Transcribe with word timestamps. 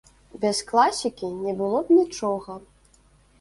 Без 0.45 0.61
класікі 0.71 1.29
не 1.43 1.53
было 1.59 1.83
б 1.91 1.99
нічога. 1.99 2.57